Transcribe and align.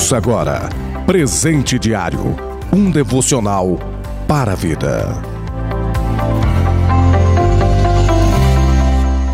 Ouça 0.00 0.16
agora 0.16 0.66
Presente 1.04 1.78
Diário 1.78 2.34
um 2.72 2.90
devocional 2.90 3.78
para 4.26 4.52
a 4.52 4.54
vida. 4.54 5.12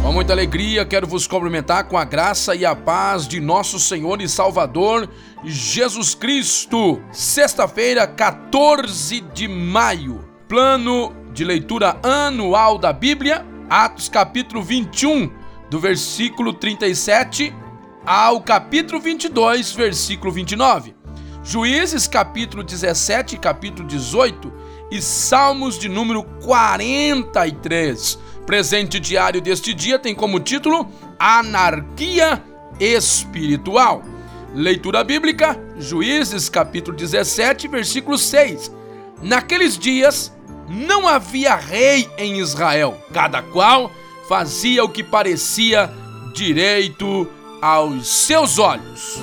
Com 0.02 0.12
muita 0.12 0.32
alegria, 0.32 0.84
quero 0.84 1.06
vos 1.06 1.24
cumprimentar 1.24 1.84
com 1.84 1.96
a 1.96 2.04
graça 2.04 2.56
e 2.56 2.66
a 2.66 2.74
paz 2.74 3.28
de 3.28 3.40
nosso 3.40 3.78
Senhor 3.78 4.20
e 4.20 4.28
Salvador 4.28 5.08
Jesus 5.44 6.16
Cristo. 6.16 7.00
Sexta-feira, 7.12 8.04
14 8.04 9.20
de 9.20 9.46
maio. 9.46 10.28
Plano 10.48 11.14
de 11.32 11.44
leitura 11.44 11.96
anual 12.02 12.76
da 12.76 12.92
Bíblia, 12.92 13.46
Atos 13.70 14.08
capítulo 14.08 14.64
21, 14.64 15.30
do 15.70 15.78
versículo 15.78 16.52
37 16.52 17.54
ao 18.06 18.40
capítulo 18.40 19.00
22, 19.00 19.72
versículo 19.72 20.30
29. 20.30 20.94
Juízes 21.42 22.06
capítulo 22.06 22.62
17 22.62 23.34
e 23.34 23.38
capítulo 23.38 23.86
18 23.88 24.52
e 24.92 25.02
Salmos 25.02 25.76
de 25.76 25.88
número 25.88 26.22
43. 26.44 28.16
Presente 28.46 29.00
diário 29.00 29.40
deste 29.40 29.74
dia 29.74 29.98
tem 29.98 30.14
como 30.14 30.38
título 30.38 30.88
Anarquia 31.18 32.42
Espiritual. 32.78 34.04
Leitura 34.54 35.02
bíblica, 35.02 35.60
Juízes 35.76 36.48
capítulo 36.48 36.96
17, 36.96 37.66
versículo 37.66 38.16
6. 38.16 38.70
Naqueles 39.20 39.76
dias 39.76 40.32
não 40.68 41.08
havia 41.08 41.56
rei 41.56 42.08
em 42.16 42.38
Israel, 42.38 42.96
cada 43.12 43.42
qual 43.42 43.90
fazia 44.28 44.84
o 44.84 44.88
que 44.88 45.02
parecia 45.02 45.92
direito 46.32 47.28
aos 47.66 48.06
seus 48.06 48.60
olhos. 48.60 49.20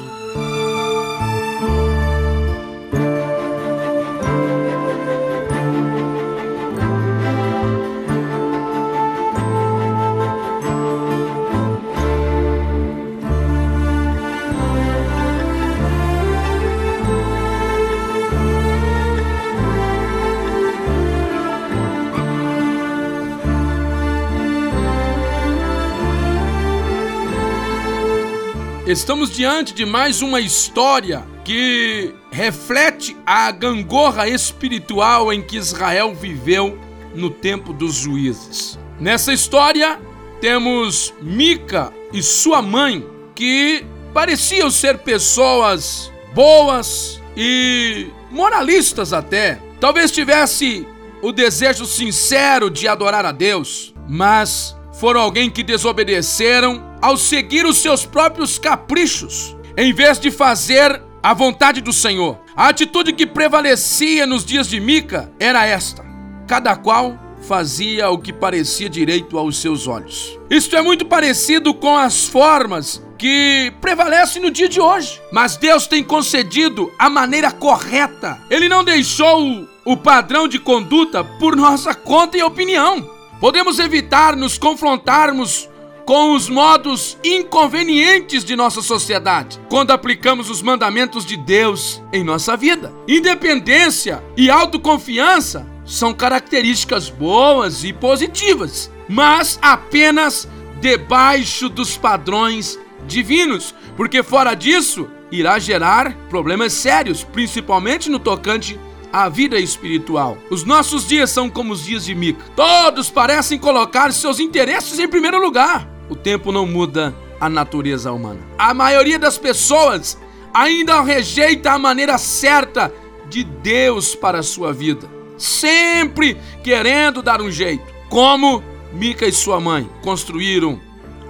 Estamos 28.94 29.31
diante 29.31 29.73
de 29.73 29.88
mais 29.88 30.22
uma 30.22 30.39
história 30.39 31.25
que 31.44 32.13
reflete 32.31 33.17
a 33.25 33.50
gangorra 33.50 34.30
espiritual 34.30 35.33
em 35.33 35.41
que 35.41 35.58
Israel 35.58 36.13
viveu 36.13 36.77
no 37.16 37.31
tempo 37.31 37.73
dos 37.73 37.95
juízes. 37.95 38.77
Nessa 39.00 39.33
história, 39.33 40.00
temos 40.39 41.11
Mica 41.19 41.91
e 42.13 42.22
sua 42.22 42.61
mãe, 42.61 43.03
que 43.33 43.83
pareciam 44.13 44.69
ser 44.69 45.00
pessoas 45.00 46.11
boas 46.35 47.19
e 47.35 48.05
moralistas 48.30 49.11
até. 49.11 49.59
Talvez 49.80 50.11
tivesse 50.11 50.88
o 51.19 51.31
desejo 51.31 51.88
sincero 51.88 52.69
de 52.69 52.88
adorar 52.88 53.25
a 53.25 53.31
Deus, 53.31 53.91
mas 54.07 54.78
foram 55.00 55.19
alguém 55.19 55.50
que 55.50 55.63
desobedeceram 55.63 56.92
ao 57.04 57.18
seguir 57.18 57.66
os 57.66 57.80
seus 57.80 58.06
próprios 58.06 58.58
caprichos, 58.58 59.58
em 59.76 59.92
vez 59.92 60.18
de 60.18 60.32
fazer 60.32 61.04
a 61.22 61.34
vontade 61.34 61.82
do 61.82 61.92
Senhor. 61.92 62.40
A 62.56 62.69
atitude 62.69 63.12
que 63.12 63.25
prevalecia 63.25 64.25
nos 64.25 64.46
dias 64.46 64.69
de 64.69 64.80
Mica 64.80 65.30
era 65.38 65.66
esta: 65.66 66.02
cada 66.47 66.78
qual 66.78 67.19
fazia 67.42 68.09
o 68.09 68.18
que 68.18 68.31
parecia 68.31 68.90
direito 68.90 69.38
aos 69.38 69.58
seus 69.58 69.86
olhos. 69.86 70.40
Isto 70.50 70.78
é 70.78 70.81
muito 70.81 71.06
parecido 71.06 71.74
com 71.74 71.97
as 71.97 72.25
formas 72.25 73.06
que 73.18 73.74
prevalecem 73.81 74.42
no 74.42 74.50
dia 74.50 74.69
de 74.69 74.80
hoje. 74.80 75.22
Mas 75.30 75.58
Deus 75.58 75.88
tem 75.88 76.06
concedido 76.06 76.90
a 76.97 77.09
maneira 77.09 77.52
correta. 77.52 78.40
Ele 78.50 78.69
não 78.69 78.81
deixou 78.81 79.68
o 79.84 79.97
padrão 79.97 80.47
de 80.47 80.58
conduta 80.58 81.22
por 81.22 81.53
nossa 81.53 81.94
conta 81.94 82.38
e 82.38 82.44
opinião. 82.44 83.09
Podemos 83.42 83.78
evitar 83.78 84.38
nos 84.38 84.58
confrontarmos 84.58 85.68
com 86.06 86.36
os 86.36 86.50
modos 86.50 87.18
inconvenientes 87.24 88.44
de 88.44 88.56
nossa 88.56 88.81
sociedade 88.81 89.59
quando 89.69 89.91
aplicamos 89.91 90.50
os 90.50 90.62
mandamentos 90.62 91.25
de 91.25 91.38
Deus 91.38 92.02
em 92.12 92.24
nossa 92.24 92.58
vida. 92.58 92.94
Independência 93.08 94.24
e 94.36 94.50
autoconfiança 94.50 95.68
são 95.86 96.13
características 96.13 97.09
boas 97.09 97.84
e 97.84 97.92
positivas, 97.94 98.92
mas 99.08 99.59
apenas 99.62 100.47
debaixo 100.80 101.69
dos 101.69 101.97
padrões 101.97 102.80
divinos, 103.08 103.74
porque 103.96 104.24
fora 104.24 104.53
disso 104.53 105.09
irá 105.31 105.58
gerar 105.59 106.16
problemas 106.30 106.74
sérios, 106.74 107.24
principalmente 107.24 108.09
no 108.09 108.19
tocante 108.19 108.80
à 109.12 109.30
vida 109.30 109.59
espiritual. 109.59 110.38
Os 110.50 110.63
nossos 110.63 111.08
dias 111.08 111.30
são 111.30 111.50
como 111.50 111.74
os 111.74 111.86
dias 111.86 112.06
de 112.06 112.16
Mica. 112.16 112.44
Todos 112.56 113.09
parecem 113.09 113.59
colocar 113.59 114.12
seus 114.12 114.40
interesses 114.40 114.97
em 115.00 115.08
primeiro 115.08 115.40
lugar. 115.40 115.93
O 116.13 116.16
tempo 116.16 116.51
não 116.51 116.68
muda 116.68 117.12
a 117.40 117.50
natureza 117.50 118.12
humana. 118.12 118.40
A 118.56 118.72
maioria 118.72 119.18
das 119.18 119.35
pessoas 119.35 120.16
ainda 120.53 121.01
rejeita 121.01 121.72
a 121.72 121.79
maneira 121.79 122.19
certa 122.19 122.94
de 123.28 123.44
Deus 123.44 124.13
para 124.13 124.38
a 124.38 124.44
sua 124.44 124.72
vida, 124.72 125.09
sempre 125.40 126.38
querendo 126.63 127.24
dar 127.24 127.41
um 127.41 127.50
jeito. 127.50 127.91
Como 128.12 128.63
Mica 128.94 129.25
e 129.25 129.31
sua 129.31 129.59
mãe 129.59 129.90
construíram 130.03 130.79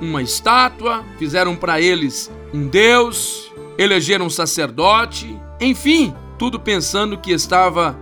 uma 0.02 0.22
estátua, 0.22 1.06
fizeram 1.18 1.56
para 1.56 1.80
eles 1.80 2.30
um 2.54 2.68
deus, 2.68 3.50
elegeram 3.78 4.26
um 4.26 4.30
sacerdote, 4.30 5.40
enfim, 5.62 6.14
tudo 6.38 6.60
pensando 6.60 7.18
que 7.18 7.32
estava 7.32 7.98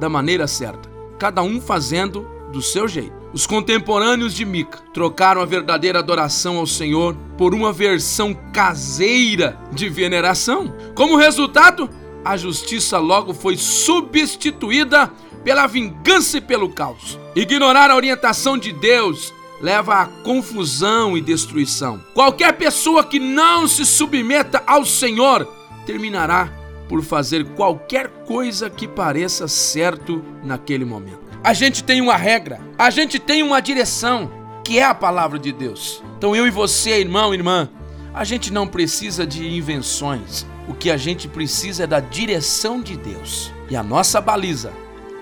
da 0.00 0.08
maneira 0.08 0.48
certa, 0.48 0.90
cada 1.16 1.44
um 1.44 1.60
fazendo 1.60 2.26
do 2.50 2.60
seu 2.60 2.88
jeito. 2.88 3.23
Os 3.34 3.48
contemporâneos 3.48 4.32
de 4.32 4.44
Mica 4.44 4.78
trocaram 4.92 5.40
a 5.40 5.44
verdadeira 5.44 5.98
adoração 5.98 6.56
ao 6.56 6.68
Senhor 6.68 7.16
por 7.36 7.52
uma 7.52 7.72
versão 7.72 8.32
caseira 8.52 9.58
de 9.72 9.88
veneração. 9.88 10.72
Como 10.94 11.16
resultado, 11.16 11.90
a 12.24 12.36
justiça 12.36 12.96
logo 12.96 13.34
foi 13.34 13.56
substituída 13.56 15.10
pela 15.42 15.66
vingança 15.66 16.38
e 16.38 16.40
pelo 16.40 16.68
caos. 16.68 17.18
Ignorar 17.34 17.90
a 17.90 17.96
orientação 17.96 18.56
de 18.56 18.72
Deus 18.72 19.34
leva 19.60 19.94
à 19.96 20.06
confusão 20.06 21.18
e 21.18 21.20
destruição. 21.20 22.00
Qualquer 22.14 22.52
pessoa 22.52 23.02
que 23.02 23.18
não 23.18 23.66
se 23.66 23.84
submeta 23.84 24.62
ao 24.64 24.84
Senhor 24.84 25.44
terminará 25.84 26.52
por 26.88 27.02
fazer 27.02 27.44
qualquer 27.56 28.06
coisa 28.26 28.70
que 28.70 28.86
pareça 28.86 29.48
certo 29.48 30.22
naquele 30.44 30.84
momento 30.84 31.23
a 31.44 31.52
gente 31.52 31.84
tem 31.84 32.00
uma 32.00 32.16
regra, 32.16 32.58
a 32.78 32.88
gente 32.88 33.18
tem 33.18 33.42
uma 33.42 33.60
direção, 33.60 34.30
que 34.64 34.78
é 34.78 34.84
a 34.84 34.94
palavra 34.94 35.38
de 35.38 35.52
Deus. 35.52 36.02
Então 36.16 36.34
eu 36.34 36.46
e 36.46 36.50
você, 36.50 37.00
irmão 37.00 37.34
irmã, 37.34 37.68
a 38.14 38.24
gente 38.24 38.50
não 38.50 38.66
precisa 38.66 39.26
de 39.26 39.46
invenções. 39.46 40.46
O 40.66 40.72
que 40.72 40.90
a 40.90 40.96
gente 40.96 41.28
precisa 41.28 41.84
é 41.84 41.86
da 41.86 42.00
direção 42.00 42.80
de 42.80 42.96
Deus. 42.96 43.52
E 43.68 43.76
a 43.76 43.82
nossa 43.82 44.22
baliza, 44.22 44.72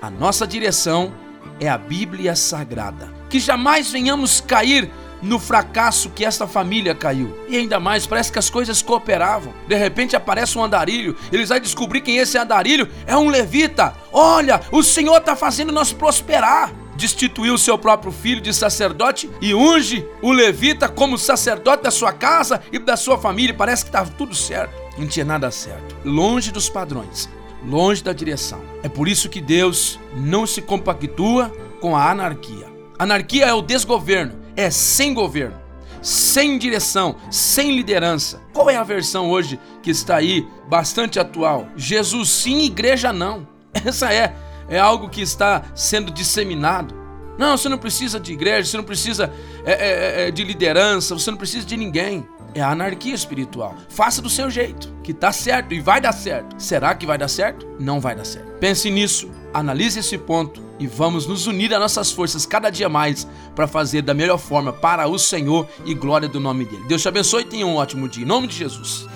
a 0.00 0.09
nossa 0.09 0.47
direção 0.47 1.12
é 1.59 1.69
a 1.69 1.77
Bíblia 1.77 2.37
Sagrada. 2.37 3.12
Que 3.28 3.41
jamais 3.41 3.91
venhamos 3.91 4.41
cair 4.41 4.88
no 5.23 5.39
fracasso 5.39 6.11
que 6.11 6.25
esta 6.25 6.47
família 6.47 6.95
caiu. 6.95 7.35
E 7.49 7.57
ainda 7.57 7.79
mais, 7.79 8.07
parece 8.07 8.33
que 8.33 8.39
as 8.39 8.51
coisas 8.51 8.83
cooperavam. 8.83 9.55
De 9.69 9.77
repente 9.77 10.17
aparece 10.17 10.59
um 10.59 10.65
andarilho, 10.65 11.17
eles 11.31 11.49
vão 11.49 11.61
descobrir 11.61 12.01
quem 12.01 12.19
esse 12.19 12.37
andarilho 12.37 12.89
é 13.07 13.17
um 13.17 13.29
levita. 13.29 13.95
Olha, 14.13 14.61
o 14.73 14.83
Senhor 14.83 15.17
está 15.19 15.37
fazendo 15.37 15.73
nós 15.73 15.93
prosperar. 15.93 16.73
Destituiu 16.95 17.57
seu 17.57 17.79
próprio 17.79 18.13
filho 18.13 18.41
de 18.41 18.53
sacerdote 18.53 19.29
e 19.41 19.55
unge 19.55 20.07
o 20.21 20.31
levita 20.31 20.89
como 20.89 21.17
sacerdote 21.17 21.83
da 21.85 21.91
sua 21.91 22.13
casa 22.13 22.61
e 22.71 22.79
da 22.79 22.97
sua 22.97 23.17
família. 23.17 23.55
Parece 23.55 23.85
que 23.85 23.89
estava 23.89 24.11
tudo 24.11 24.35
certo. 24.35 24.75
Não 24.99 25.07
tinha 25.07 25.25
nada 25.25 25.51
certo. 25.51 25.97
Longe 26.05 26.53
dos 26.53 26.69
padrões, 26.69 27.31
longe 27.65 28.05
da 28.05 28.13
direção. 28.13 28.61
É 28.83 28.89
por 28.89 29.09
isso 29.09 29.31
que 29.31 29.41
Deus 29.41 29.99
não 30.15 30.47
se 30.47 30.61
compactua 30.61 31.51
com 31.81 31.97
a 31.97 32.11
anarquia. 32.11 32.71
Anarquia 32.99 33.47
é 33.47 33.53
o 33.53 33.63
desgoverno, 33.63 34.35
é 34.56 34.70
sem 34.70 35.14
governo, 35.14 35.56
sem 36.00 36.58
direção, 36.58 37.16
sem 37.31 37.75
liderança. 37.75 38.40
Qual 38.52 38.69
é 38.69 38.76
a 38.76 38.84
versão 38.84 39.31
hoje 39.31 39.58
que 39.82 39.90
está 39.90 40.16
aí 40.16 40.46
bastante 40.69 41.19
atual? 41.19 41.66
Jesus 41.76 42.28
sim, 42.28 42.62
igreja 42.62 43.12
não. 43.12 43.46
Essa 43.84 44.12
é 44.12 44.34
é 44.69 44.78
algo 44.78 45.08
que 45.08 45.20
está 45.20 45.62
sendo 45.75 46.10
disseminado. 46.10 46.94
Não, 47.38 47.56
você 47.56 47.69
não 47.69 47.78
precisa 47.78 48.20
de 48.20 48.32
igreja, 48.32 48.70
você 48.70 48.76
não 48.76 48.84
precisa 48.84 49.32
é, 49.64 49.72
é, 49.72 50.28
é, 50.28 50.31
de 50.31 50.44
liderança, 50.44 51.14
você 51.14 51.31
não 51.31 51.38
precisa 51.38 51.66
de 51.66 51.76
ninguém. 51.76 52.26
é 52.54 52.60
a 52.60 52.70
anarquia 52.70 53.14
espiritual. 53.14 53.75
Faça 53.88 54.20
do 54.20 54.28
seu 54.28 54.50
jeito, 54.50 54.94
que 55.02 55.14
tá 55.14 55.32
certo 55.32 55.72
e 55.72 55.81
vai 55.81 56.00
dar 56.00 56.12
certo. 56.12 56.54
Será 56.58 56.94
que 56.94 57.06
vai 57.06 57.16
dar 57.16 57.28
certo? 57.28 57.66
Não 57.81 58.00
vai 58.00 58.14
dar 58.14 58.25
certo. 58.25 58.58
Pense 58.58 58.90
nisso, 58.90 59.31
analise 59.52 60.00
esse 60.00 60.19
ponto 60.19 60.62
e 60.78 60.87
vamos 60.87 61.26
nos 61.26 61.46
unir 61.46 61.72
a 61.75 61.78
nossas 61.78 62.10
forças 62.10 62.46
cada 62.46 62.70
dia 62.70 62.88
mais 62.88 63.26
para 63.54 63.66
fazer 63.66 64.02
da 64.02 64.14
melhor 64.14 64.38
forma 64.38 64.72
para 64.72 65.06
o 65.06 65.19
Senhor 65.19 65.69
e 65.84 65.94
glória 65.94 66.28
do 66.28 66.40
nome 66.40 66.64
dele. 66.64 66.84
Deus 66.88 67.02
te 67.02 67.08
abençoe 67.08 67.43
e 67.43 67.46
tenha 67.46 67.66
um 67.66 67.76
ótimo 67.76 68.08
dia. 68.08 68.25
Em 68.25 68.26
nome 68.26 68.46
de 68.46 68.56
Jesus. 68.56 69.06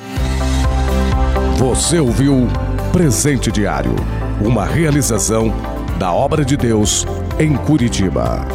Você 1.58 1.98
ouviu 1.98 2.46
Presente 2.92 3.50
Diário, 3.50 3.94
uma 4.44 4.64
realização 4.64 5.52
da 5.98 6.12
obra 6.12 6.44
de 6.44 6.56
Deus 6.56 7.06
em 7.38 7.56
Curitiba. 7.56 8.46